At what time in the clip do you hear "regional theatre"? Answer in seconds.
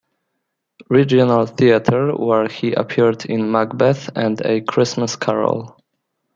0.89-2.15